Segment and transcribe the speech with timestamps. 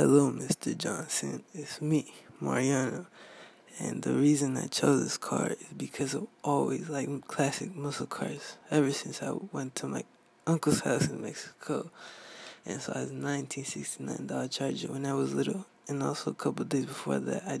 [0.00, 0.74] Hello, Mr.
[0.74, 1.42] Johnson.
[1.52, 3.04] It's me, Mariana.
[3.78, 8.56] And the reason I chose this car is because I've always liked classic muscle cars
[8.70, 10.04] ever since I went to my
[10.46, 11.90] uncle's house in Mexico.
[12.64, 15.66] And so I was 1969 Dodge Charger when I was little.
[15.86, 17.60] And also a couple days before that, I,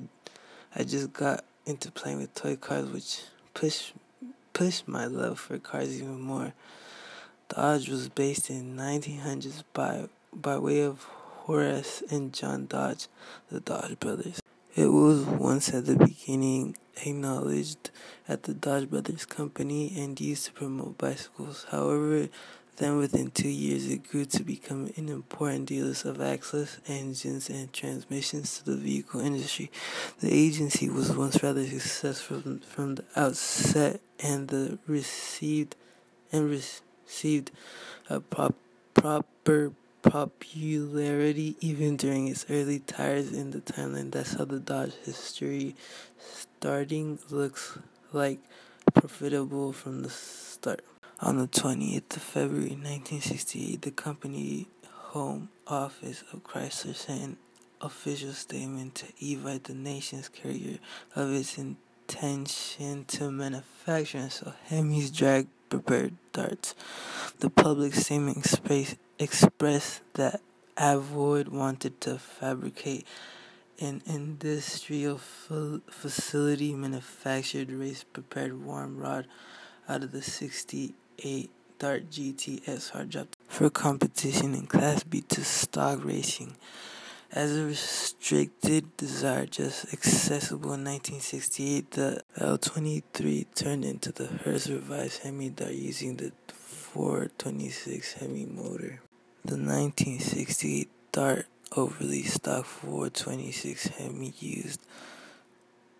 [0.74, 3.20] I just got into playing with toy cars, which
[3.52, 3.92] pushed,
[4.54, 6.54] pushed my love for cars even more.
[7.50, 11.06] Dodge was based in 1900s by, by way of
[11.50, 13.08] Horace and John Dodge,
[13.50, 14.40] the Dodge brothers.
[14.76, 17.90] It was once at the beginning acknowledged
[18.28, 21.66] at the Dodge Brothers Company and used to promote bicycles.
[21.72, 22.28] However,
[22.76, 27.72] then within two years it grew to become an important dealer of axles, engines, and
[27.72, 29.72] transmissions to the vehicle industry.
[30.20, 35.74] The agency was once rather successful from, from the outset and the received
[36.30, 37.50] and received
[38.08, 38.54] a prop,
[38.94, 39.72] proper
[40.10, 44.10] popularity even during its early tires in the timeline.
[44.10, 45.76] That's how the Dodge history
[46.18, 47.78] starting looks
[48.12, 48.40] like
[48.92, 50.84] profitable from the start.
[51.20, 57.36] On the 20th of February 1968, the company home office of Chrysler sent an
[57.80, 60.78] official statement to Evite, the nation's carrier,
[61.14, 66.74] of its intention to manufacture and sell Hemi's drag prepared darts.
[67.40, 70.42] The public statement expressed expressed that
[70.76, 73.06] Avoid wanted to fabricate
[73.80, 79.26] an industrial facility manufactured race prepared warm rod
[79.88, 86.56] out of the 68 Dart GTS hardtop for competition in Class B to stock racing.
[87.32, 95.22] As a restricted desire just accessible in 1968, the L23 turned into the Hurst revised
[95.22, 96.32] Hemi Dart using the
[96.92, 99.00] 426 Hemi motor.
[99.44, 101.46] The 1968 Dart
[101.76, 104.80] overly stock 426 Hemi used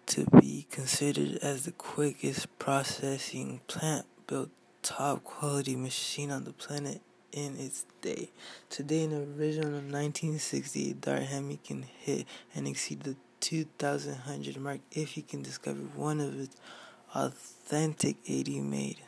[0.07, 4.51] to be considered as the quickest processing plant built
[4.83, 7.01] top quality machine on the planet
[7.31, 8.31] in its day.
[8.69, 15.23] Today, an original 1968 Dart Hemi can hit and exceed the 2100 mark if you
[15.23, 16.57] can discover one of its
[17.15, 18.99] authentic 80 made.